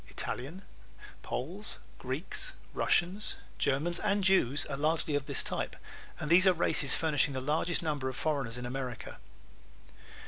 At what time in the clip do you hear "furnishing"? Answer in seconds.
6.95-7.35